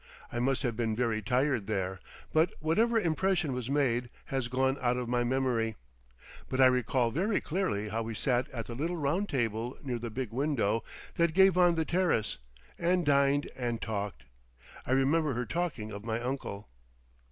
[0.31, 1.99] I must have been very tired there,
[2.33, 5.75] but whatever impression was made has gone out of my memory.
[6.49, 10.09] But I recall very clearly how we sat at the little round table near the
[10.09, 10.83] big window
[11.17, 12.39] that gave on the terrace,
[12.79, 14.23] and dined and talked.
[14.87, 16.67] I remember her talking of my uncle.